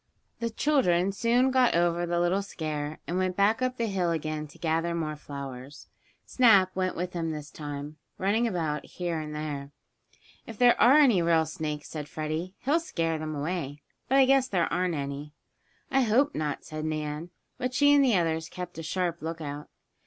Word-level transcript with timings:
The 0.39 0.49
children 0.49 1.11
soon 1.11 1.51
got 1.51 1.75
over 1.75 2.07
the 2.07 2.19
little 2.19 2.41
scare, 2.41 2.97
and 3.05 3.19
went 3.19 3.35
back 3.35 3.61
up 3.61 3.77
the 3.77 3.85
hill 3.85 4.09
again 4.09 4.47
to 4.47 4.57
gather 4.57 4.95
more 4.95 5.15
flowers. 5.15 5.89
Snap 6.25 6.75
went 6.75 6.95
with 6.95 7.11
them 7.11 7.29
this 7.29 7.51
time, 7.51 7.97
running 8.17 8.47
about 8.47 8.83
here 8.83 9.19
and 9.19 9.35
there. 9.35 9.69
"If 10.47 10.57
there 10.57 10.73
are 10.81 10.97
any 10.97 11.21
real 11.21 11.45
snakes," 11.45 11.87
said 11.87 12.09
Freddie, 12.09 12.55
"he'll 12.65 12.79
scare 12.79 13.19
them 13.19 13.35
away. 13.35 13.83
But 14.09 14.17
I 14.17 14.25
guess 14.25 14.47
there 14.47 14.73
aren't 14.73 14.95
any." 14.95 15.35
"I 15.91 16.01
hope 16.01 16.33
not," 16.33 16.65
said 16.65 16.83
Nan, 16.83 17.29
but 17.59 17.75
she 17.75 17.93
and 17.93 18.03
the 18.03 18.15
others 18.17 18.49
kept 18.49 18.79
a 18.79 18.81
sharp 18.81 19.21
lookout. 19.21 19.67